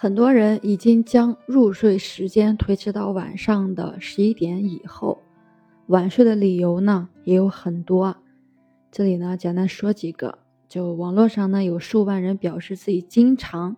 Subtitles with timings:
[0.00, 5.18] 很多人已经将入睡时间推迟到晚上的十一点以后，
[5.88, 8.16] 晚睡的理由呢也有很多。
[8.92, 10.38] 这里呢简单说几个，
[10.68, 13.76] 就网络上呢有数万人表示自己经常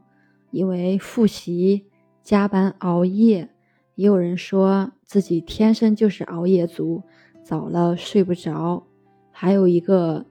[0.50, 1.86] 因为复习、
[2.22, 3.48] 加班、熬夜，
[3.94, 7.02] 也有人说自己天生就是熬夜族，
[7.42, 8.84] 早了睡不着。
[9.30, 10.26] 还有一个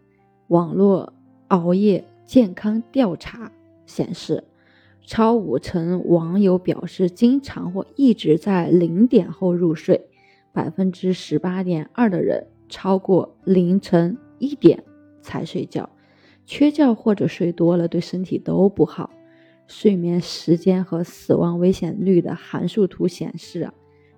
[0.50, 1.12] 网络
[1.48, 3.52] 熬夜健康调查
[3.88, 4.44] 显示。
[5.12, 10.07] 超五成网友表示经常或一直在零点后入睡，
[10.54, 14.83] 百分之十八点二的人超过凌晨一点
[15.19, 15.89] 才睡觉，
[16.46, 19.10] 缺觉或者睡多了对身体都不好。
[19.66, 23.74] 睡眠时间和死亡危险率的函数图显示啊，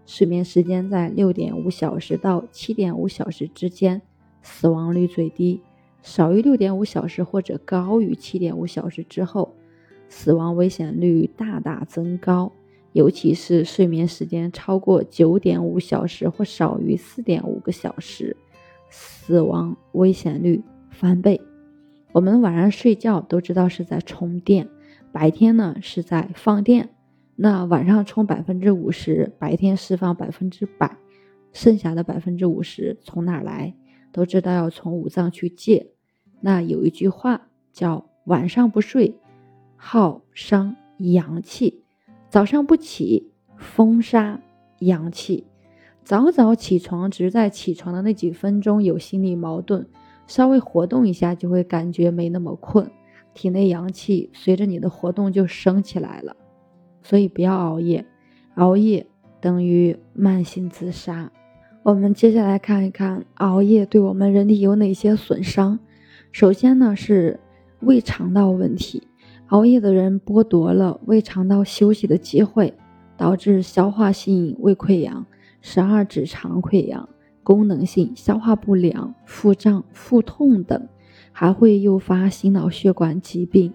[0.05, 4.01] 睡眠时间在六点五小时到七点五小时之间，
[4.41, 5.61] 死亡率最低；
[6.01, 9.55] 少于六点五小时或者高于七点五小时之后。
[10.11, 12.51] 死亡危险率大大增高，
[12.91, 18.35] 尤其是睡眠时间超过九点五小时或少于四点五个小时，
[18.89, 21.39] 死亡危险率翻倍。
[22.11, 24.67] 我们晚上睡觉都知道是在充电，
[25.13, 26.89] 白天呢是在放电。
[27.37, 30.97] 那晚上充百分之五十，白天释放百分之百，
[31.53, 33.73] 剩下的百分之五十从哪来？
[34.11, 35.87] 都知道要从五脏去借。
[36.41, 39.15] 那有一句话叫“晚上不睡”。
[39.83, 41.81] 耗伤阳气，
[42.29, 44.39] 早上不起，风杀
[44.77, 45.47] 阳气。
[46.03, 49.87] 早早起床，只是在起床的那几分钟有心理矛盾，
[50.27, 52.91] 稍微活动一下就会感觉没那么困，
[53.33, 56.35] 体内阳气随着你的活动就升起来了。
[57.01, 58.05] 所以不要熬夜，
[58.53, 59.07] 熬夜
[59.41, 61.31] 等于慢性自杀。
[61.81, 65.79] 我们接下来看一看熬夜对我们人体有哪些损伤。
[66.31, 67.39] 首先呢是
[67.79, 69.07] 胃肠道问题。
[69.51, 72.73] 熬夜的人剥夺了胃肠道休息的机会，
[73.17, 75.25] 导致消化性胃溃疡、
[75.59, 77.09] 十二指肠溃疡、
[77.43, 80.87] 功能性消化不良、腹胀、腹痛等，
[81.33, 83.73] 还会诱发心脑血管疾病。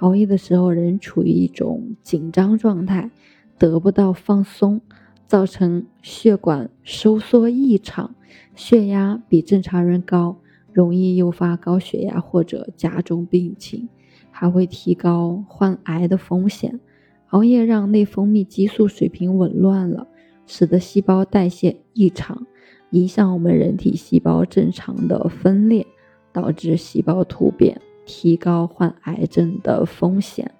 [0.00, 3.10] 熬夜的时候，人处于一种紧张状态，
[3.56, 4.82] 得不到放松，
[5.26, 8.14] 造成血管收缩异常，
[8.54, 10.36] 血压比正常人高，
[10.70, 13.88] 容易诱发高血压或者加重病情。
[14.36, 16.80] 还会提高患癌的风险。
[17.28, 20.08] 熬夜让内分泌激素水平紊乱了，
[20.44, 22.44] 使得细胞代谢异常，
[22.90, 25.86] 影响我们人体细胞正常的分裂，
[26.32, 30.50] 导致细胞突变，提高患癌症的风险，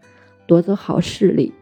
[0.46, 1.52] 夺走好视力。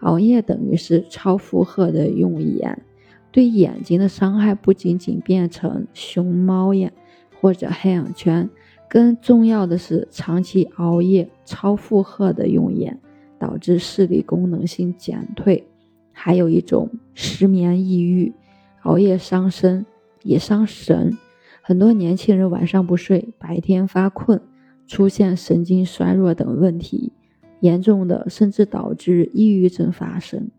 [0.00, 2.82] 熬夜等于是超负荷的用眼，
[3.30, 6.92] 对眼睛的伤害不仅仅变成熊猫眼
[7.40, 8.50] 或者黑眼圈。
[8.92, 13.00] 更重要的是，长期熬夜、超负荷的用眼，
[13.38, 15.66] 导致视力功能性减退。
[16.12, 18.34] 还有一种失眠、抑郁，
[18.82, 19.86] 熬夜伤身
[20.24, 21.16] 也伤神。
[21.62, 24.38] 很多年轻人晚上不睡，白天发困，
[24.86, 27.12] 出现神经衰弱等问题，
[27.60, 30.50] 严重的甚至导致抑郁症发生。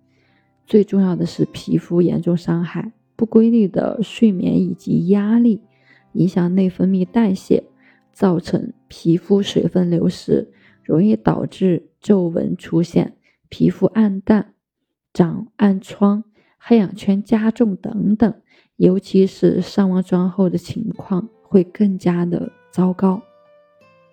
[0.66, 5.62] 最重要的是，皮肤严重伤害，不规律的睡眠以及压力，
[6.14, 7.66] 影响内分泌代谢。
[8.14, 10.52] 造成皮肤水分流失，
[10.84, 13.18] 容易导致皱纹出现、
[13.50, 14.54] 皮肤暗淡、
[15.14, 16.24] 长暗疮、
[16.58, 18.34] 黑眼圈加重等等。
[18.78, 23.22] 尤其是上完妆后的情况会更加的糟糕。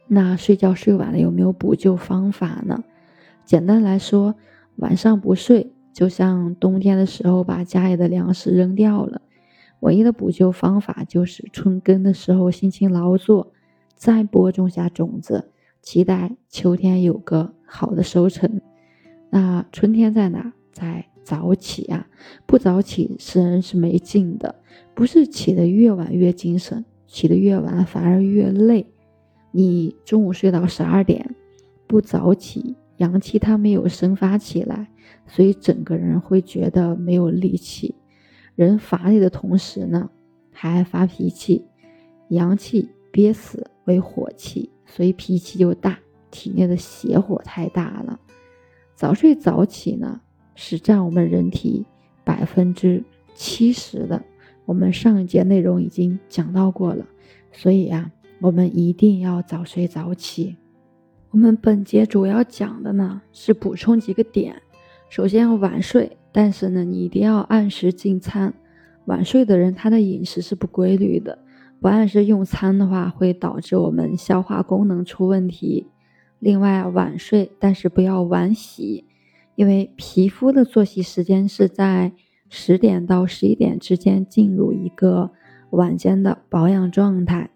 [0.07, 2.83] 那睡觉睡晚了有没有补救方法呢？
[3.45, 4.35] 简单来说，
[4.77, 9.23] 晚上不睡就像冬天的时候把家里的粮食扔掉了。
[9.81, 13.53] 唯一的补救方法就是春耕的时候辛勤劳作。
[14.01, 15.51] 再播种下种子，
[15.83, 18.63] 期待秋天有个好的收成。
[19.29, 20.55] 那春天在哪？
[20.73, 22.09] 在早起啊！
[22.47, 24.55] 不早起，使人是没劲的。
[24.95, 28.87] 不是起得越晚越精神，起得越晚反而越累。
[29.51, 31.35] 你中午睡到十二点，
[31.87, 34.89] 不早起，阳气它没有生发起来，
[35.27, 37.95] 所以整个人会觉得没有力气。
[38.55, 40.09] 人乏力的同时呢，
[40.51, 41.67] 还爱发脾气，
[42.29, 43.70] 阳气憋死。
[43.85, 45.99] 为火气，所以脾气就大，
[46.31, 48.19] 体内的邪火太大了。
[48.95, 50.21] 早睡早起呢，
[50.55, 51.87] 是占我们人体
[52.25, 53.03] 百分之
[53.35, 54.23] 七十的。
[54.67, 57.05] 我们上一节内容已经讲到过了，
[57.51, 58.11] 所以啊，
[58.41, 60.57] 我们一定要早睡早起。
[61.31, 64.55] 我们本节主要讲的呢，是补充几个点。
[65.09, 68.53] 首先要晚睡，但是呢，你一定要按时进餐。
[69.07, 71.37] 晚睡的人，他的饮食是不规律的。
[71.81, 75.87] 不按时用餐的话，会导致我们消化功能出问题。
[76.39, 79.07] 另外，晚睡但是不要晚洗，
[79.55, 82.13] 因为皮肤的作息时间是在
[82.51, 85.31] 十点到十一点之间进入一个
[85.71, 87.49] 晚间的保养状态。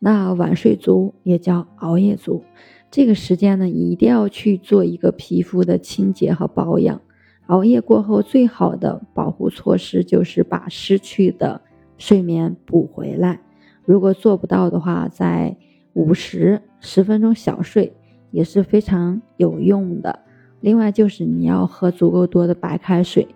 [0.00, 2.42] 那晚睡族也叫熬夜族，
[2.90, 7.00] 这个时间呢，一定要去做一个皮肤的清洁和保养。
[7.46, 11.60] 熬夜过后，最好的保护措施就是把失去的
[11.96, 13.40] 睡眠补回来。
[13.88, 15.56] 如果做不到的话，在
[15.94, 17.90] 午时十分钟小睡
[18.30, 20.18] 也是非常有用的。
[20.60, 23.26] 另外就是你要喝足够多的白开水，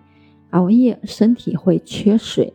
[0.51, 2.53] 熬夜身体会缺水，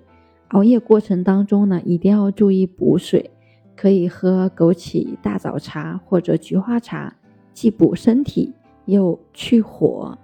[0.51, 3.33] 熬夜过程当中呢，一定要注意补水。
[3.75, 7.17] 可以喝枸杞大枣茶或者菊花茶，
[7.53, 8.55] 既补身体
[8.85, 10.17] 又去火。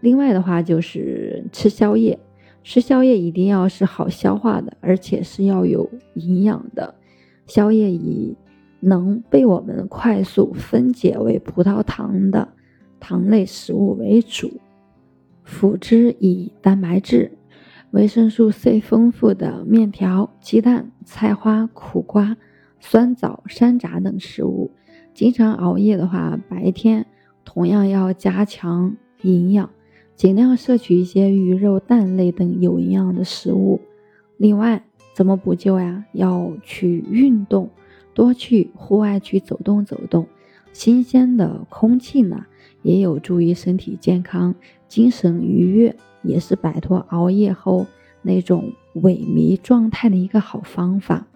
[0.00, 2.18] 另外的话就是吃宵夜，
[2.62, 6.94] 吃宵夜一定要是好消化的，而且是要有营养的。
[7.52, 8.34] 宵夜以
[8.80, 12.48] 能被我们快速分解为葡萄糖的
[12.98, 14.50] 糖类食物为主，
[15.44, 17.30] 辅之以蛋白质、
[17.90, 22.38] 维生素 C 丰富的面条、鸡蛋、菜花、苦瓜。
[22.80, 24.70] 酸枣、山楂等食物，
[25.12, 27.04] 经常熬夜的话，白天
[27.44, 29.68] 同样要加强营养，
[30.16, 33.78] 尽量摄取一些鱼肉、蛋类等有营养的食物。
[34.38, 36.04] 另外，怎么补救呀？
[36.12, 37.70] 要去运动，
[38.14, 40.26] 多去户外去走动走动，
[40.72, 42.46] 新鲜的空气呢，
[42.82, 44.54] 也有助于身体健康、
[44.88, 47.86] 精神愉悦，也是摆脱熬夜后
[48.22, 51.26] 那种萎靡状态的一个好方法。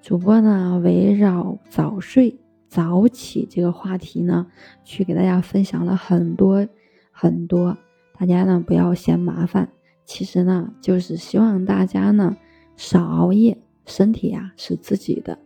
[0.00, 2.38] 主播呢，围绕早睡
[2.68, 4.46] 早起这个话题呢，
[4.84, 6.66] 去给大家分享了很多
[7.10, 7.76] 很多。
[8.18, 9.68] 大家呢不要嫌麻烦，
[10.04, 12.36] 其实呢就是希望大家呢
[12.76, 13.56] 少熬夜，
[13.86, 15.38] 身体呀是自己的，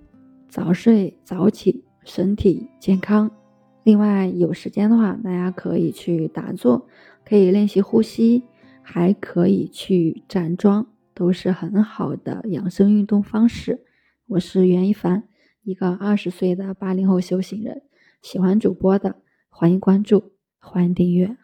[0.49, 3.31] 早睡早起，身体健康。
[3.85, 6.87] 另外有时间的话，大家可以去打坐，
[7.25, 8.43] 可以练习呼吸，
[8.83, 13.85] 还可以去站桩，都是很好的养生运动方式。
[14.27, 15.25] 我是袁一凡，
[15.63, 17.83] 一个二十岁的八零后修行人。
[18.23, 19.17] 喜欢主播的，
[19.49, 21.37] 欢迎关注，欢迎订阅。